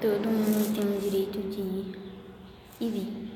todo 0.00 0.28
mundo 0.28 0.74
tem 0.74 0.96
o 0.96 1.00
direito 1.00 1.40
de 1.48 1.60
ir 1.60 1.98
e 2.80 2.88
vir. 2.88 3.28